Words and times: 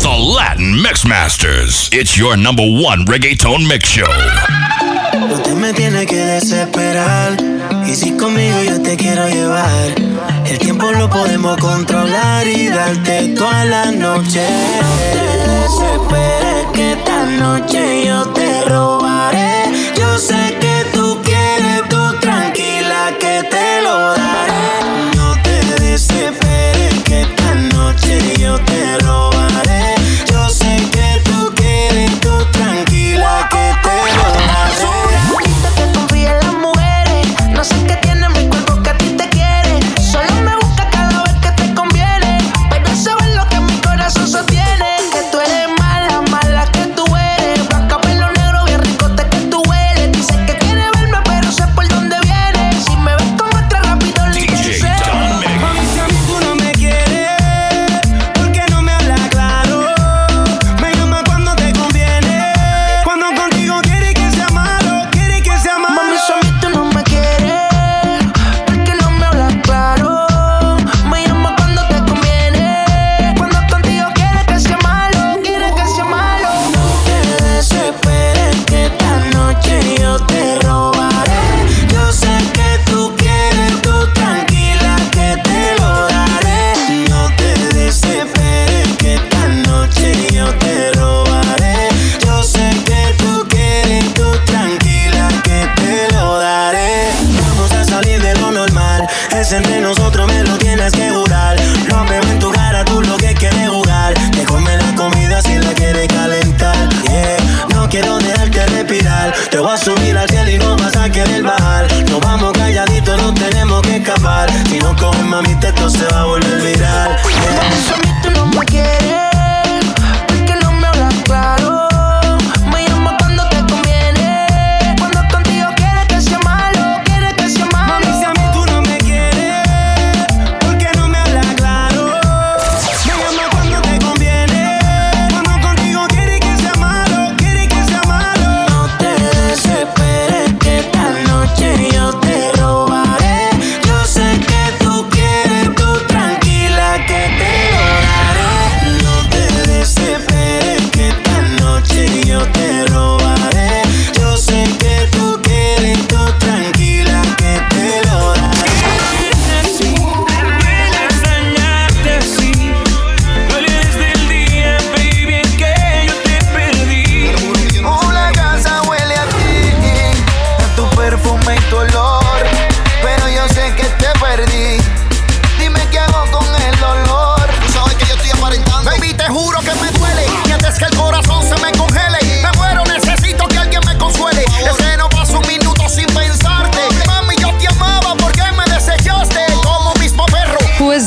The 0.00 0.16
Latin 0.16 0.80
Mix 0.80 1.04
Masters. 1.04 1.90
It's 1.92 2.16
your 2.16 2.36
number 2.36 2.62
one 2.62 3.04
reggaeton 3.04 3.66
mix 3.66 3.88
show. 3.88 4.06
No 5.12 5.42
te 5.42 5.54
me 5.54 5.72
tiene 5.72 6.06
que 6.06 6.16
desesperar. 6.16 7.36
Y 7.84 7.94
si 7.96 8.16
conmigo 8.16 8.62
yo 8.62 8.80
te 8.80 8.96
quiero 8.96 9.28
llevar, 9.28 9.94
el 10.46 10.58
tiempo 10.58 10.92
lo 10.92 11.10
podemos 11.10 11.56
controlar 11.58 12.46
y 12.46 12.68
darte 12.68 13.28
toda 13.34 13.64
la 13.64 13.90
noche. 13.90 14.46
No 14.82 15.36
desesperes 15.52 16.66
que 16.74 16.92
esta 16.92 17.26
noche 17.26 18.06
yo 18.06 18.28
te 18.28 18.64
robaré. 18.66 19.64
Yo 19.98 20.16
sé 20.18 20.56
que 20.60 20.86
tú 20.92 21.18
quieres, 21.24 21.88
tú 21.88 22.14
tranquila 22.20 23.12
que 23.18 23.42
te 23.50 23.82
lo 23.82 24.12
daré. 24.12 25.16
No 25.16 25.34
te 25.42 25.82
desesperes 25.82 27.02
que 27.04 27.22
esta 27.22 27.54
noche 27.54 28.34
yo 28.38 28.58
te 28.60 28.98
robaré 28.98 29.37
dejaré 29.62 29.97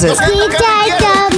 is 0.03 0.11
it? 0.11 0.17
Sweet 0.17 1.30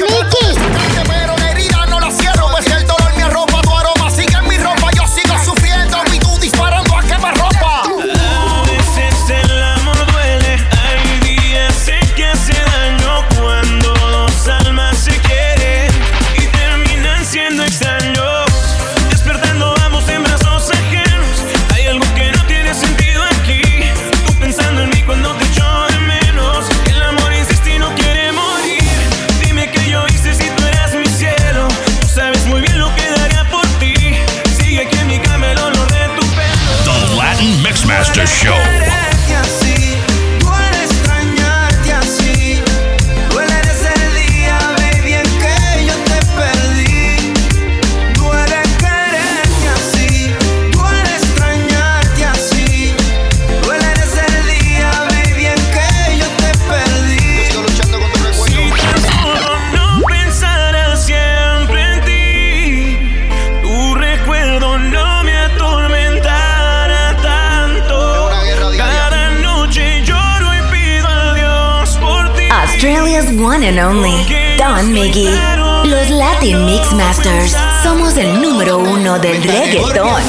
En 76.54 76.66
Mixmasters 76.66 77.56
somos 77.82 78.16
el 78.16 78.40
número 78.40 78.78
uno 78.78 79.18
del 79.18 79.42
reggaetón. 79.42 80.22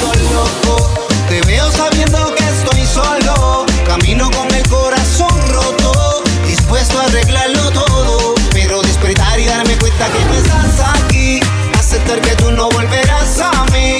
Te 1.29 1.39
veo 1.41 1.71
sabiendo 1.71 2.33
que 2.33 2.43
estoy 2.43 2.83
solo. 2.83 3.63
Camino 3.85 4.31
con 4.31 4.51
el 4.51 4.67
corazón 4.67 5.29
roto, 5.49 6.23
dispuesto 6.47 6.99
a 6.99 7.03
arreglarlo 7.03 7.69
todo. 7.69 8.33
Pero 8.53 8.81
despertar 8.81 9.39
y 9.39 9.45
darme 9.45 9.77
cuenta 9.77 10.07
que 10.07 10.25
no 10.25 10.33
estás 10.33 10.95
aquí. 10.95 11.41
Aceptar 11.77 12.19
que 12.21 12.35
tú 12.37 12.49
no 12.49 12.69
volverás 12.71 13.39
a 13.41 13.63
mí. 13.71 13.99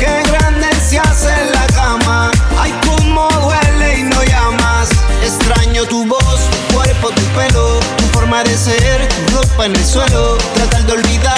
Qué 0.00 0.22
grande 0.30 0.68
se 0.80 0.98
hace 0.98 1.28
en 1.28 1.52
la 1.52 1.66
cama. 1.66 2.30
Ay, 2.58 2.72
cómo 2.86 3.28
duele 3.42 3.98
y 3.98 4.02
no 4.04 4.24
llamas. 4.24 4.88
Extraño 5.22 5.84
tu 5.84 6.06
voz, 6.06 6.40
tu 6.50 6.74
cuerpo, 6.76 7.10
tu 7.10 7.22
pelo, 7.36 7.78
tu 7.98 8.04
forma 8.18 8.42
de 8.42 8.56
ser, 8.56 9.06
tu 9.08 9.36
ropa 9.36 9.66
en 9.66 9.76
el 9.76 9.84
suelo. 9.84 10.38
Tratar 10.54 10.86
de 10.86 10.92
olvidar 10.94 11.37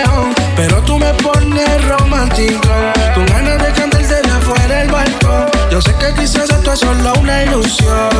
pone 1.17 1.77
romántico. 1.79 2.69
Con 3.13 3.25
ganas 3.25 3.57
de 3.63 3.71
cantársela 3.73 4.39
fuera 4.41 4.81
el 4.81 4.91
balcón. 4.91 5.45
Yo 5.71 5.81
sé 5.81 5.93
que 5.95 6.13
quizás 6.13 6.49
esto 6.49 6.73
es 6.73 6.79
solo 6.79 7.13
una 7.19 7.43
ilusión. 7.43 8.10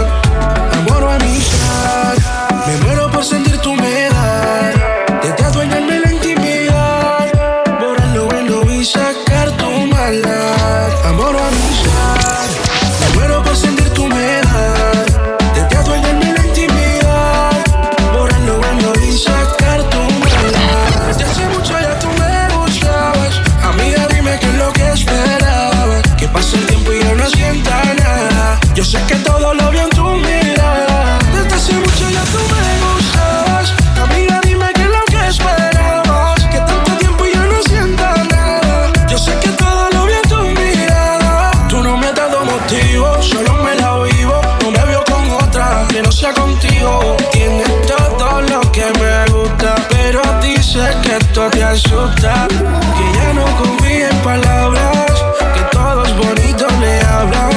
Esto 51.19 51.49
te 51.49 51.61
asusta. 51.61 52.47
Que 52.47 53.17
ya 53.17 53.33
no 53.33 53.45
confía 53.57 54.09
en 54.09 54.17
palabras, 54.19 55.11
que 55.53 55.61
todos 55.71 56.15
bonitos 56.15 56.71
me 56.77 57.01
hablan. 57.01 57.49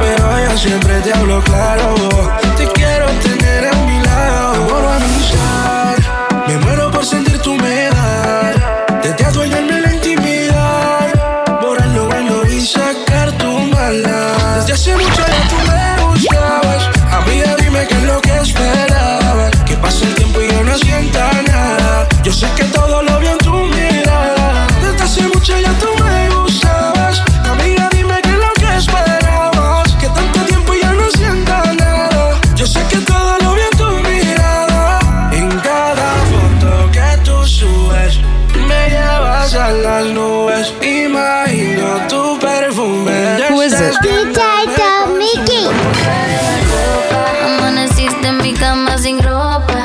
Pero 0.00 0.44
yo 0.44 0.58
siempre 0.58 1.00
te 1.02 1.12
hablo 1.12 1.40
claro 1.42 1.77
las 39.82 40.06
nubes. 40.06 40.72
Imagino 40.82 42.06
tu 42.08 42.38
perfume. 42.38 43.38
Who 43.50 43.62
is 43.62 43.72
it? 43.74 43.94
Mickey. 45.18 45.68
Amaneciste 47.44 48.28
en 48.28 48.38
mi 48.38 48.52
cama 48.52 48.98
sin 48.98 49.18
ropa. 49.22 49.84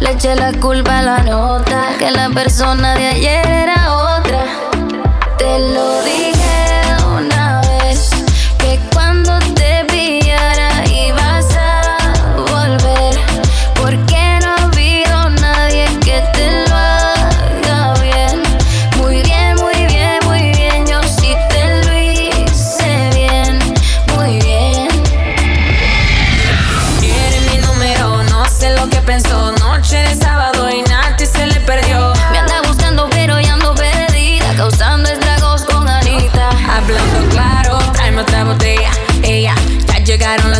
Le 0.00 0.10
eché 0.12 0.34
la 0.34 0.52
culpa 0.52 0.98
a 0.98 1.02
la 1.02 1.18
nota 1.18 1.96
que 1.98 2.10
la 2.10 2.30
persona 2.30 2.94
de 2.94 3.06
allá 3.08 3.27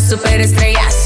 superestrellas. 0.09 0.98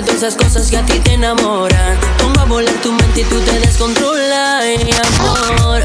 Todas 0.00 0.14
esas 0.14 0.34
cosas 0.34 0.70
que 0.70 0.78
a 0.78 0.86
ti 0.86 0.98
te 1.00 1.12
enamoran. 1.12 1.98
Pongo 2.18 2.40
a 2.40 2.44
volar 2.46 2.74
tu 2.82 2.90
mente 2.90 3.20
y 3.20 3.24
tú 3.24 3.38
te 3.40 3.60
descontrolas. 3.60 4.64
Amor, 5.58 5.82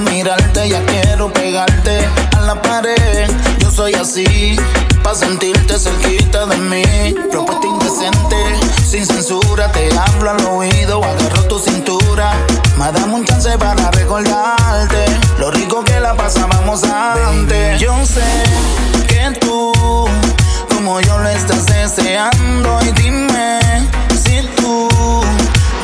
mirarte 0.00 0.68
ya 0.68 0.84
quiero 0.84 1.32
pegarte 1.32 2.08
a 2.36 2.40
la 2.40 2.60
pared. 2.60 3.30
Yo 3.58 3.70
soy 3.70 3.94
así, 3.94 4.56
pa' 5.02 5.14
sentirte 5.14 5.78
cerquita 5.78 6.46
de 6.46 6.56
mí. 6.56 7.14
Propuesta 7.30 7.66
indecente, 7.66 8.36
sin 8.84 9.06
censura, 9.06 9.70
te 9.72 9.88
hablo 9.96 10.30
al 10.30 10.44
oído, 10.46 11.02
agarro 11.02 11.44
tu 11.44 11.58
cintura. 11.58 12.32
Me 12.78 12.92
dame 12.92 13.14
un 13.14 13.24
chance 13.24 13.56
para 13.58 13.90
recordarte 13.92 15.04
lo 15.38 15.50
rico 15.50 15.82
que 15.84 15.98
la 16.00 16.14
pasábamos 16.14 16.82
antes. 16.84 17.80
Yo 17.80 17.94
sé 18.04 18.44
que 19.08 19.38
tú, 19.40 19.72
como 20.74 21.00
yo 21.00 21.18
lo 21.18 21.28
estás 21.28 21.64
deseando, 21.66 22.78
y 22.82 22.92
dime 23.00 23.60
si 24.22 24.42
tú 24.56 24.88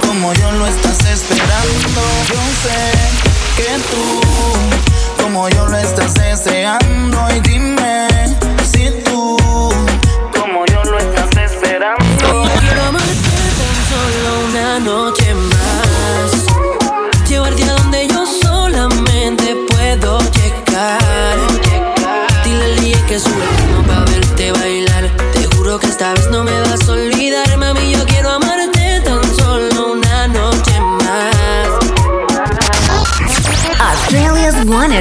como 0.07 0.33
yo 0.35 0.53
lo 0.53 0.67
estás 0.67 0.99
esperando. 1.07 2.01
Yo 2.29 2.41
sé 2.63 3.32
que 3.57 3.79
tú, 3.91 5.23
como 5.23 5.49
yo 5.49 5.67
lo 5.67 5.77
estás 5.77 6.15
deseando, 6.15 7.29
y 7.35 7.41
dime 7.41 8.12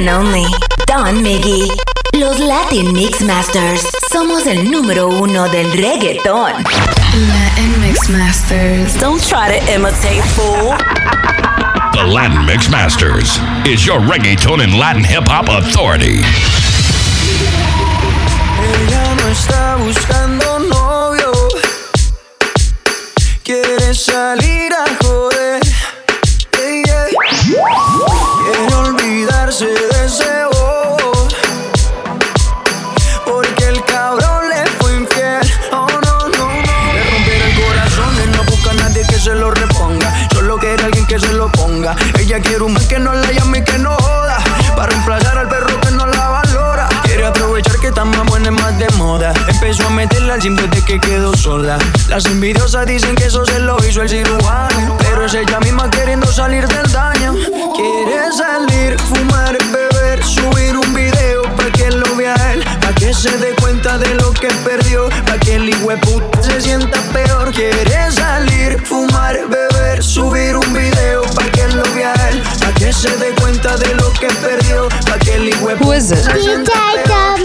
and 0.02 0.10
only 0.10 0.44
Don 0.86 1.22
Miggy. 1.22 1.68
Los 2.14 2.38
Latin 2.40 2.92
Mix 2.92 3.20
Masters. 3.22 3.82
Somos 4.10 4.46
el 4.46 4.68
número 4.68 5.08
uno 5.08 5.48
del 5.48 5.70
reggaeton. 5.72 6.52
Latin 6.54 7.80
Mix 7.80 8.08
Masters. 8.08 8.98
Don't 8.98 9.22
try 9.22 9.56
to 9.56 9.72
imitate, 9.72 10.24
fool. 10.34 10.74
The 11.94 12.04
Latin 12.04 12.44
Mixmasters 12.46 13.38
is 13.66 13.86
your 13.86 14.00
reggaeton 14.00 14.60
and 14.62 14.74
Latin 14.76 15.04
hip 15.04 15.24
hop 15.24 15.46
authority. 15.48 16.18
Ella 18.58 19.14
no 19.14 19.28
está 19.28 19.76
buscando 19.76 20.51
Ella 42.32 42.40
quiere 42.40 42.64
un 42.64 42.72
man 42.72 42.88
que 42.88 42.98
no 42.98 43.12
la 43.12 43.30
llame 43.30 43.58
y 43.58 43.62
que 43.62 43.76
no 43.76 43.94
joda. 43.94 44.38
Para 44.74 44.86
reemplazar 44.86 45.36
al 45.36 45.50
perro 45.50 45.78
que 45.82 45.90
no 45.90 46.06
la 46.06 46.28
valora. 46.30 46.88
Quiere 47.02 47.26
aprovechar 47.26 47.78
que 47.78 47.88
está 47.88 48.06
más 48.06 48.24
buena 48.24 48.48
y 48.48 48.52
más 48.52 48.78
de 48.78 48.88
moda. 48.96 49.34
Empezó 49.48 49.86
a 49.86 49.90
meterla 49.90 50.32
al 50.32 50.40
gym 50.40 50.56
desde 50.56 50.82
que 50.82 50.98
quedó 50.98 51.36
sola. 51.36 51.76
Las 52.08 52.24
envidiosas 52.24 52.86
dicen 52.86 53.16
que 53.16 53.26
eso 53.26 53.44
se 53.44 53.58
lo 53.58 53.76
hizo 53.86 54.00
el 54.00 54.08
cirujano. 54.08 54.96
Pero 55.00 55.26
es 55.26 55.34
ella 55.34 55.60
misma 55.60 55.90
queriendo 55.90 56.26
salir 56.26 56.66
del 56.68 56.90
daño. 56.90 57.34
Quiere 57.76 58.32
salir, 58.32 58.98
fumar, 58.98 59.58
beber, 59.70 60.24
subir 60.24 60.78
un 60.78 60.94
video 60.94 61.42
para 61.54 61.70
que 61.70 61.90
lo 61.90 62.16
vea 62.16 62.34
él. 62.54 62.64
Pa' 62.80 62.94
que 62.94 63.12
se 63.12 63.36
dé 63.36 63.54
cuenta 63.60 63.98
de 63.98 64.14
lo 64.14 64.32
que 64.32 64.48
perdió. 64.64 65.10
Pa' 65.26 65.36
que 65.36 65.56
el 65.56 65.70
puta 66.00 66.42
se 66.42 66.62
sienta 66.62 66.98
peor. 67.12 67.52
Quiere 67.52 68.10
salir, 68.10 68.82
fumar, 68.86 69.38
beber, 69.50 69.71
subir 70.02 70.56
un 70.56 70.72
video 70.72 71.22
pa' 71.34 71.50
que 71.52 71.68
lo 71.68 71.82
vea 71.94 72.12
él. 72.30 72.42
Pa' 72.60 72.72
que 72.74 72.92
se 72.92 73.16
dé 73.18 73.32
cuenta 73.40 73.76
de 73.76 73.94
lo 73.94 74.12
que 74.12 74.28
perdió. 74.46 74.88
Pa' 75.06 75.18
que 75.18 75.34
el 75.36 75.52
se 76.00 76.16
sienta 76.40 76.72
peor. 77.04 77.40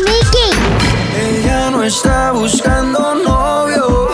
Ella 1.15 1.69
no 1.69 1.83
está 1.83 2.31
buscando 2.31 3.15
novio. 3.15 4.09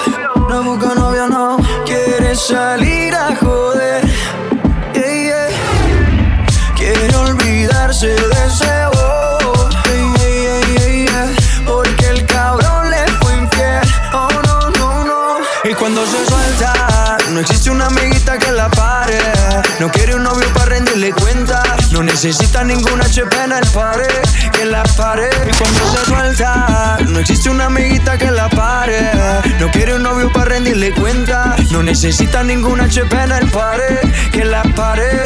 No 0.49 0.63
busca 0.63 0.93
novio, 0.93 1.27
no. 1.27 1.57
Quiere 1.85 2.35
salir 2.35 2.92
necesita 22.13 22.63
ninguna 22.63 23.05
HP 23.05 23.35
en 23.43 23.53
el 23.53 23.67
pared. 23.73 24.05
Que 24.51 24.65
la 24.65 24.83
pare. 24.83 25.29
Y 25.47 25.57
cuando 25.57 25.79
se 25.91 26.05
suelta, 26.05 26.97
no 27.07 27.19
existe 27.19 27.49
una 27.49 27.65
amiguita 27.65 28.19
que 28.19 28.29
la 28.29 28.49
pare. 28.49 29.09
No 29.59 29.71
quiere 29.71 29.95
un 29.95 30.03
novio 30.03 30.31
para 30.31 30.45
rendirle 30.45 30.93
cuenta. 30.93 31.55
No 31.71 31.81
necesita 31.81 32.43
ninguna 32.43 32.83
HP 32.83 33.15
en 33.15 33.31
el 33.31 33.49
pared. 33.49 33.97
Que 34.31 34.45
la 34.45 34.61
pare. 34.75 35.23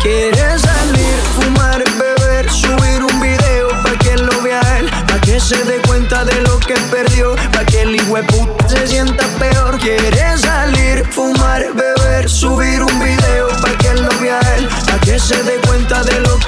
Quiere 0.00 0.58
salir, 0.60 1.16
fumar, 1.34 1.82
beber, 1.98 2.48
subir 2.48 3.02
un 3.02 3.20
video 3.20 3.68
pa' 3.82 3.98
que 3.98 4.16
lo 4.16 4.40
vea 4.42 4.60
él, 4.78 4.88
pa' 5.08 5.20
que 5.20 5.40
se 5.40 5.56
dé 5.64 5.80
cuenta 5.88 6.24
de 6.24 6.40
lo 6.42 6.60
que 6.60 6.74
perdió, 6.92 7.34
pa' 7.52 7.64
que 7.64 7.82
el 7.82 7.96
puta 8.28 8.68
se 8.68 8.86
sienta 8.86 9.26
peor. 9.40 9.76
Quiere 9.80 10.38
salir, 10.38 11.04
fumar, 11.10 11.64
beber, 11.74 12.30
subir 12.30 12.80
un 12.84 12.98
video 13.00 13.48
pa' 13.60 13.76
que 13.78 13.94
lo 13.94 14.08
vea 14.20 14.38
él, 14.56 14.68
pa' 14.86 15.00
que 15.00 15.18
se 15.18 15.42
dé 15.42 15.54
cuenta 15.54 15.67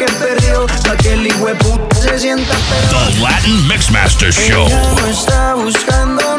que 0.00 0.06
perdió, 0.14 0.66
pa' 0.66 0.96
que 0.96 1.12
el 1.12 1.28
se 1.92 2.18
sienta 2.18 2.54
peor. 2.54 3.12
The 3.12 3.20
Latin 3.20 3.68
Mixmaster 3.68 4.32
Show. 4.32 4.66
Ella 4.66 4.94
no 4.94 5.06
está 5.06 5.54
buscando 5.54 6.29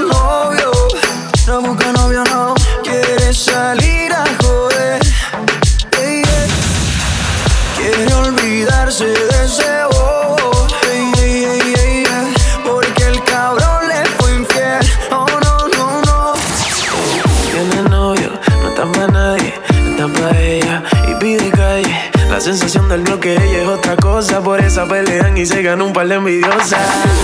Por 24.44 24.60
esa 24.60 24.88
pelean 24.88 25.38
y 25.38 25.46
se 25.46 25.62
gana 25.62 25.84
un 25.84 25.94
par 25.94 26.08
de 26.08 26.16
envidiosas. 26.16 26.74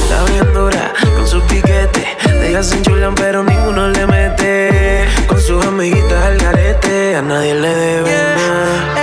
Está 0.04 0.24
bien 0.32 0.54
dura 0.54 0.94
con 1.16 1.28
sus 1.28 1.42
piquetes. 1.44 2.06
De 2.26 2.50
ellas 2.50 2.68
se 2.68 2.78
enchulan, 2.78 3.16
pero 3.16 3.44
ninguno 3.44 3.88
le 3.90 4.06
mete. 4.06 5.08
Con 5.28 5.42
sus 5.42 5.66
amiguitas 5.66 6.24
al 6.24 6.38
garete, 6.38 7.16
a 7.16 7.22
nadie 7.24 7.56
le 7.56 7.74
debe 7.74 8.12
nada. 8.12 8.97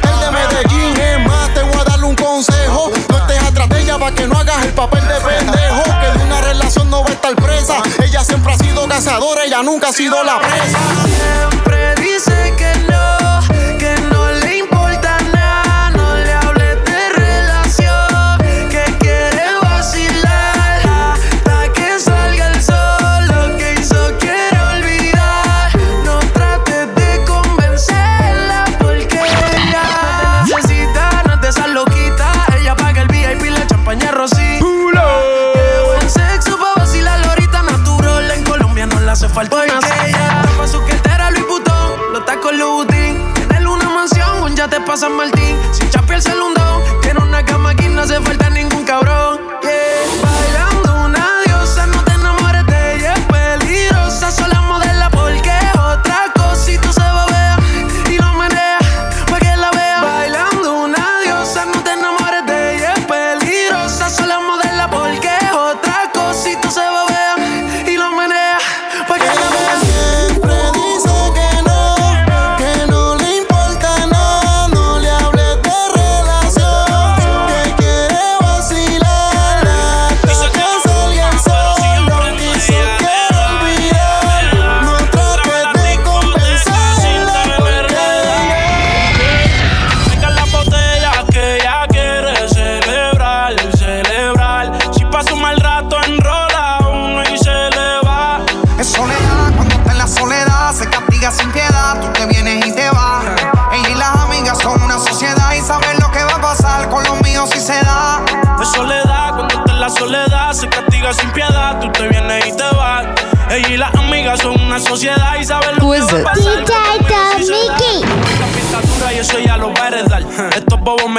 Cartel 0.00 0.20
de 0.20 0.30
Medellín. 0.30 0.96
Es 1.00 1.26
más, 1.26 1.52
te 1.54 1.62
voy 1.62 1.80
a 1.80 1.84
darle 1.84 2.06
un 2.06 2.16
consejo. 2.16 2.90
No 3.08 3.16
estés 3.18 3.42
atrás 3.42 3.68
de 3.68 3.82
ella 3.82 3.98
para 3.98 4.14
que 4.14 4.26
no 4.26 4.38
hagas 4.38 4.64
el 4.64 4.72
papel 4.72 5.06
de 5.06 5.14
pendejo. 5.14 5.82
Que 6.00 6.18
de 6.18 6.24
una 6.24 6.40
relación 6.40 6.90
no 6.90 7.02
va 7.02 7.08
a 7.08 7.12
estar 7.12 7.34
presa. 7.36 7.82
Ella 8.02 8.24
siempre 8.24 8.52
ha 8.52 8.58
sido 8.58 8.88
cazadora, 8.88 9.44
ella 9.44 9.62
nunca 9.62 9.88
ha 9.88 9.92
sido 9.92 10.22
la 10.22 10.38
presa. 10.38 10.78
Siempre 11.04 11.94
dice 11.96 12.54
que 12.56 12.72
no, 12.90 12.95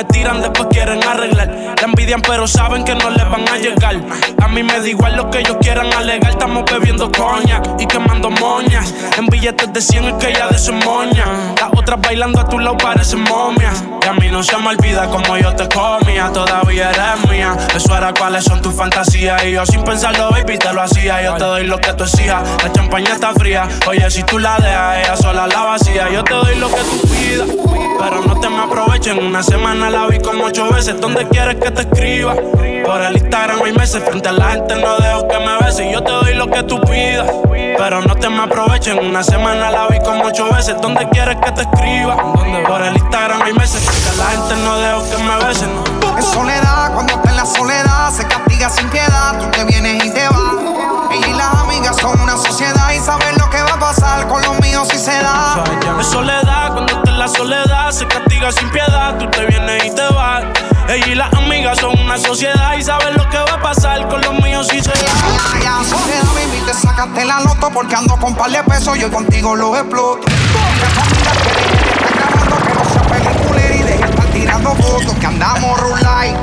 tiran, 0.08 0.42
después 0.42 0.68
quieren 0.72 1.04
arreglar. 1.04 1.48
La 1.48 1.84
envidian, 1.84 2.22
pero 2.22 2.48
saben 2.48 2.84
que 2.84 2.96
no 2.96 3.10
les 3.10 3.30
van 3.30 3.48
a 3.48 3.58
llegar. 3.58 3.96
A 4.42 4.48
mí 4.48 4.64
me 4.64 4.80
da 4.80 4.88
igual 4.88 5.16
lo 5.16 5.30
que 5.30 5.40
ellos 5.40 5.58
quieran 5.62 5.92
alegar. 5.94 6.32
Estamos 6.32 6.64
bebiendo 6.72 7.12
coña 7.12 7.62
y 7.80 7.86
quemando 7.86 8.30
moñas. 8.30 8.94
En 9.18 9.28
billetes 9.28 9.72
de 9.74 9.82
100 9.82 10.06
es 10.06 10.14
que 10.16 10.34
ya 10.34 10.48
de 10.48 10.58
su 10.58 10.74
moña. 10.74 11.26
Las 11.88 11.94
otras 11.94 12.10
bailando 12.10 12.42
a 12.42 12.50
tu 12.50 12.60
lado 12.60 12.76
parecen 12.76 13.22
momias. 13.22 13.82
Y 14.04 14.08
a 14.10 14.12
mí 14.12 14.28
no 14.30 14.44
se 14.44 14.58
me 14.58 14.68
olvida 14.68 15.08
como 15.08 15.38
yo 15.38 15.56
te 15.56 15.70
comía. 15.70 16.30
Todavía 16.34 16.90
eres 16.90 17.32
mía. 17.32 17.56
Eso 17.74 17.96
era 17.96 18.14
cuáles 18.14 18.44
son 18.44 18.62
tus 18.62 18.76
fantasías. 18.76 19.42
Y 19.46 19.54
yo 19.54 19.66
sin 19.66 19.86
pensarlo, 19.86 20.30
baby, 20.30 20.58
te 20.58 20.74
lo 20.74 20.82
hacía. 20.82 21.24
Yo 21.24 21.36
te 21.36 21.46
doy 21.46 21.66
lo 21.66 21.78
que 21.78 21.94
tú 21.94 22.04
exijas. 22.04 22.44
La 22.62 22.74
champaña 22.74 23.14
está 23.14 23.32
fría. 23.32 23.70
Oye, 23.88 24.12
si 24.12 24.22
tú 24.24 24.38
la 24.38 24.58
dejas, 24.58 24.98
ella 24.98 25.16
sola 25.16 25.48
la 25.48 25.62
vacía. 25.62 26.10
Yo 26.12 26.26
te 26.26 26.34
doy 26.34 26.56
lo 26.56 26.68
que 26.68 26.82
tú 26.82 27.08
pidas. 27.08 27.48
Pero 28.00 28.22
no 28.22 28.38
te 28.38 28.50
me 28.50 28.64
aprovechen. 28.64 29.26
Una 29.26 29.42
semana 29.42 29.90
la 29.90 30.08
vi 30.08 30.20
como 30.20 30.44
ocho 30.44 30.70
veces. 30.70 31.00
¿Dónde 31.00 31.26
quieres 31.30 31.56
que 31.56 31.72
te 31.72 31.84
escriba? 31.84 32.36
Por 32.88 33.02
el 33.02 33.18
Instagram 33.18 33.62
hay 33.64 33.74
meses. 33.74 34.02
Frente 34.02 34.30
a 34.30 34.32
la 34.32 34.52
gente 34.52 34.76
no 34.78 34.96
dejo 34.98 35.28
que 35.28 35.40
me 35.40 35.58
beses. 35.58 35.92
Yo 35.92 36.02
te 36.02 36.12
doy 36.12 36.34
lo 36.36 36.48
que 36.48 36.64
tú 36.64 36.80
pidas. 36.82 37.30
Pero 37.78 38.02
no 38.02 38.16
te 38.16 38.30
me 38.30 38.44
aprovechen. 38.44 38.98
Una 39.00 39.24
semana 39.24 39.70
la 39.70 39.88
vi 39.88 40.00
como 40.00 40.24
ocho 40.24 40.50
veces. 40.54 40.76
¿Dónde 40.82 41.08
quieres 41.10 41.36
que 41.44 41.52
te 41.52 41.62
escriba? 41.64 42.16
Por 42.66 42.82
el 42.82 42.96
Instagram 42.96 43.42
hay 43.42 43.54
meses. 43.54 43.84
Frente 43.84 44.10
a 44.10 44.24
la 44.24 44.32
gente 44.32 44.56
no 44.64 44.78
dejo 44.78 45.10
que 45.10 45.24
me 45.24 45.46
beses. 45.46 45.68
No. 45.68 46.18
Es 46.18 46.26
soledad, 46.26 46.94
cuando 46.94 47.14
está 47.14 47.30
en 47.30 47.36
la 47.36 47.46
soledad 47.46 48.12
se 48.12 48.26
castiga 48.26 48.70
sin 48.70 48.90
piedad. 48.90 49.38
Tú 49.38 49.52
te 49.52 49.66
vienes 49.66 50.06
y 50.06 50.10
te 50.12 50.28
vas. 50.30 51.12
Ella 51.12 51.28
y 51.28 51.34
las 51.34 51.54
amigas 51.56 51.98
son 51.98 52.20
una 52.22 52.38
sociedad 52.38 52.92
y 52.92 53.00
saben 53.00 53.38
lo 53.38 53.50
que 53.50 53.62
va 53.62 53.74
a 53.74 53.80
pasar 53.80 54.28
con 54.28 54.42
los 54.42 54.60
míos 54.62 54.88
si 54.90 54.98
se 54.98 55.12
da. 55.12 55.62
Es 56.00 56.08
soledad, 56.08 56.72
cuando 56.74 56.98
está 56.98 57.12
en 57.12 57.20
la 57.20 57.28
soledad 57.28 57.92
se 57.92 58.08
castiga 58.08 58.52
sin 58.52 58.70
piedad. 58.70 59.18
Tú 59.18 59.30
te 59.30 59.46
vienes 59.46 59.86
y 59.86 59.92
te 59.92 60.08
vas. 60.14 60.46
Ella 60.90 61.08
y 61.08 61.16
las 61.16 61.34
amigas 61.34 61.78
son 61.80 62.00
una 62.00 62.18
sociedad 62.18 62.77
te 67.18 67.24
sacaste 67.24 67.26
la 67.26 67.40
loto 67.40 67.70
porque 67.72 67.96
ando 67.96 68.16
con 68.18 68.36
par 68.36 68.52
de 68.52 68.64
pesos 68.64 68.98
y 68.98 69.04
hoy 69.04 69.10
contigo 69.10 69.56
los 69.56 69.78
exploto. 69.78 70.28
Que 70.28 70.34
grabando, 72.14 72.58
que 72.58 72.74
no 72.74 72.86
sea 72.92 73.02
peliculera 73.04 73.76
y 73.76 73.84
deje 73.84 73.98
de 73.98 74.10
estar 74.10 74.26
tirando 74.28 74.76
fotos. 74.76 75.16
Que 75.16 75.26
andamos 75.26 75.80
rulay, 75.80 76.36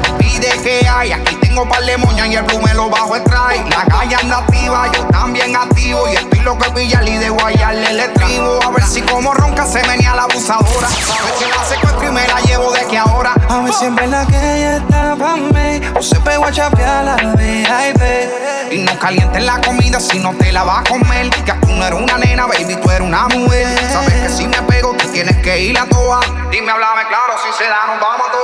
que 0.63 0.87
hay. 0.89 1.13
Aquí 1.13 1.37
tengo 1.37 1.69
par 1.69 1.83
de 1.85 1.97
moñas 1.97 2.29
y 2.29 2.35
el 2.37 2.43
blue 2.43 2.61
me 2.61 2.75
lo 2.75 2.91
bajo 2.91 3.17
extrae. 3.17 3.65
La 3.71 3.85
calle 3.85 4.17
anda 4.17 4.39
activa, 4.39 4.91
yo 4.93 5.05
también 5.07 5.57
activo. 5.57 6.09
Y 6.09 6.15
estoy 6.17 6.41
loco 6.41 6.65
de 6.65 6.71
pillarle 6.73 7.11
y 7.11 7.19
de 7.19 7.31
guayarle 7.31 7.91
el 7.91 8.01
estribo. 8.01 8.61
A 8.63 8.71
ver 8.71 8.85
si 8.85 9.03
como 9.03 9.33
ronca 9.35 9.67
se 9.67 9.81
venía 9.83 10.15
la 10.15 10.23
abusadora. 10.25 10.87
A 10.87 11.25
ver 11.25 11.35
si 11.39 11.45
la 11.45 11.65
secuestro 11.65 12.09
y 12.09 12.13
me 12.13 12.27
la 12.27 12.41
llevo 12.41 12.73
de 12.73 12.85
que 12.87 12.99
ahora. 12.99 13.35
A 13.49 13.61
ver 13.61 13.73
siempre 13.73 14.07
la 14.07 14.27
que 14.27 14.37
ella 14.37 14.77
está 14.79 15.17
pa' 15.17 15.37
mí 15.37 15.81
O 15.95 16.03
se 16.03 16.19
pegó 16.21 16.47
a 16.47 16.53
chapear 16.53 17.05
la 17.05 17.17
VIP 17.17 18.73
Y 18.73 18.79
no 18.79 18.99
calientes 18.99 19.45
la 19.45 19.61
comida 19.61 20.01
si 20.01 20.19
no 20.19 20.35
te 20.35 20.53
la 20.53 20.65
vas 20.65 20.81
a 20.81 20.85
comer. 20.85 21.31
Que 21.31 21.53
tú 21.53 21.69
no 21.69 21.87
eres 21.87 22.01
una 22.01 22.19
nena, 22.19 22.47
baby, 22.47 22.77
tú 22.77 22.91
eres 22.91 23.07
una 23.07 23.29
mujer. 23.29 23.79
Sabes 23.91 24.13
que 24.13 24.29
si 24.29 24.47
me 24.47 24.61
pego, 24.63 24.95
tú 24.95 25.09
tienes 25.09 25.37
que 25.39 25.61
ir 25.61 25.79
a 25.79 25.87
toa. 25.87 26.21
Dime, 26.51 26.71
háblame 26.71 27.07
claro, 27.09 27.35
si 27.45 27.53
se 27.57 27.69
da, 27.69 27.87
nos 27.87 28.01
vamos 28.01 28.29
a 28.29 28.33
toa. 28.33 28.44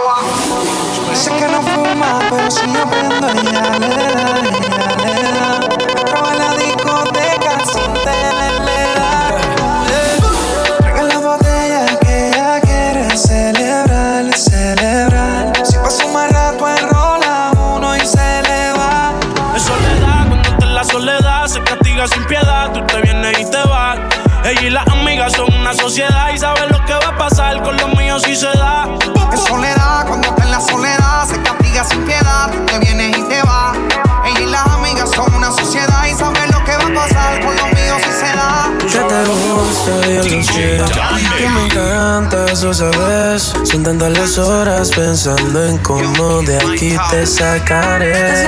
Dice 1.20 1.36
que 1.36 1.48
no 1.48 1.60
fuma, 1.60 2.18
pero 2.30 2.50
si 2.50 2.66
yo 2.72 2.82
prendo 2.88 3.28
ella 3.28 3.78
le 3.78 3.88
da, 3.90 4.99
eso 42.70 42.92
sabes. 42.92 43.52
Son 43.64 43.82
tantas 43.82 44.16
las 44.16 44.38
horas 44.38 44.90
pensando 44.90 45.64
en 45.64 45.78
cómo 45.78 46.42
de 46.42 46.56
aquí 46.58 46.96
te 47.10 47.26
sacaré 47.26 48.46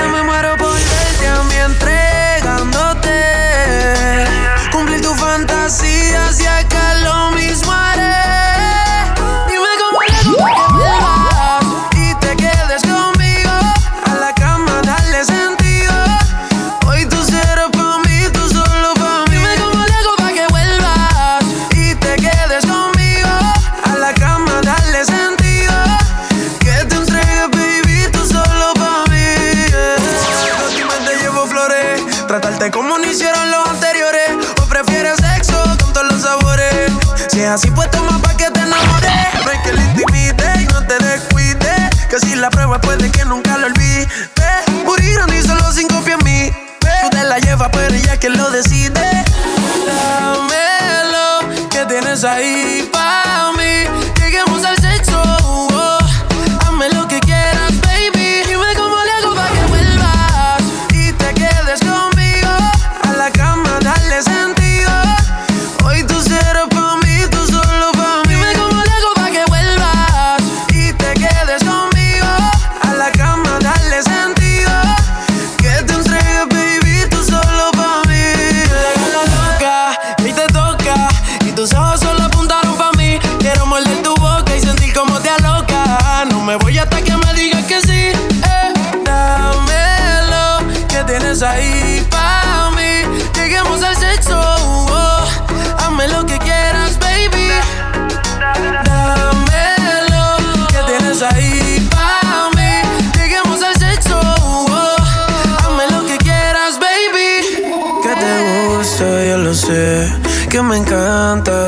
decide. 48.63 49.23
Dámelo, 49.85 51.49
que 51.69 51.85
tienes 51.85 52.23
ahí 52.23 52.72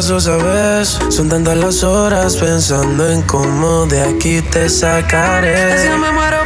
sabes. 0.06 1.00
Son 1.10 1.30
tantas 1.30 1.58
las 1.58 1.84
horas 1.84 2.38
pensando 2.38 3.10
en 3.10 3.24
cómo 3.24 3.88
de 3.88 4.04
aquí 4.04 4.42
te 4.42 4.70
sacaré. 4.70 5.80
Si 5.80 5.90
no 5.90 5.98
me 5.98 6.12
muero 6.12 6.45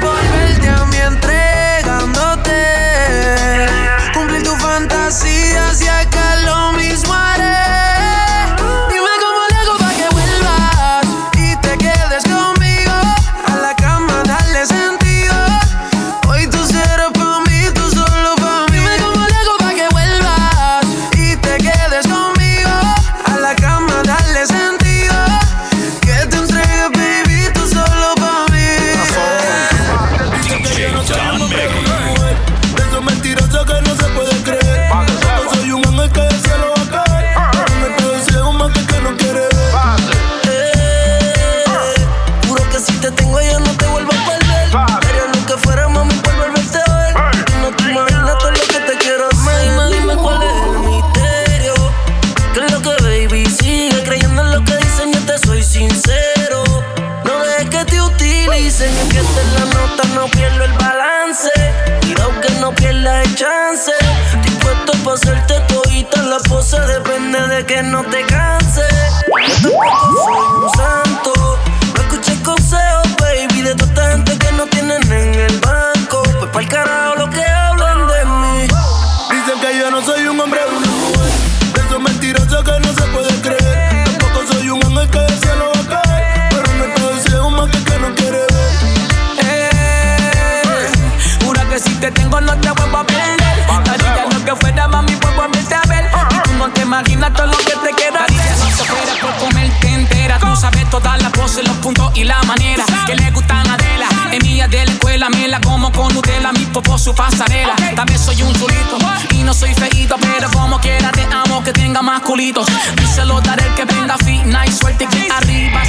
todo 97.27 97.47
lo 97.47 97.57
que 97.57 97.75
te 97.83 97.93
queda. 97.95 98.21
La 98.21 98.27
vida 98.27 98.55
se 98.55 98.83
fuera 98.85 99.13
por 99.21 99.35
comerte 99.37 99.87
entera. 99.87 100.39
Tú 100.39 100.55
sabes 100.55 100.89
todas 100.89 101.21
las 101.21 101.31
poses, 101.31 101.67
los 101.67 101.75
puntos 101.77 102.11
y 102.15 102.23
la 102.23 102.41
manera. 102.43 102.85
Que 103.05 103.15
le 103.15 103.29
gustan 103.31 103.69
a 103.69 103.73
Adela, 103.73 104.07
mía 104.41 104.67
de 104.67 104.85
la 104.85 104.91
escuela. 104.91 105.29
Me 105.29 105.47
la 105.47 105.59
como 105.59 105.91
con 105.91 106.13
Nutella, 106.13 106.51
mi 106.53 106.65
popo 106.67 106.97
su 106.97 107.13
pasarela. 107.13 107.73
Okay. 107.73 107.95
Tal 107.95 108.05
vez 108.05 108.21
soy 108.21 108.41
un 108.41 108.53
chulito 108.53 108.97
y 109.31 109.43
no 109.43 109.53
soy 109.53 109.73
feito, 109.73 110.15
pero 110.19 110.49
como 110.51 110.79
quiera 110.79 111.11
te 111.11 111.23
amo 111.23 111.63
que 111.63 111.73
tenga 111.73 112.01
más 112.01 112.21
culitos. 112.21 112.67
Y 113.01 113.05
se 113.05 113.25
lo 113.25 113.41
daré 113.41 113.67
el 113.67 113.75
que 113.75 113.85
venga 113.85 114.17
fina 114.17 114.65
y 114.65 114.71
suerte 114.71 115.05
que 115.07 115.29
arriba. 115.31 115.83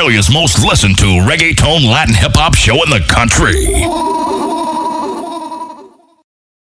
Australia's 0.00 0.32
most 0.32 0.58
listened 0.64 0.96
to 0.96 1.04
reggaeton 1.04 1.86
Latin 1.86 2.14
hip 2.14 2.32
hop 2.34 2.54
show 2.54 2.82
in 2.82 2.88
the 2.88 3.00
country. 3.06 4.09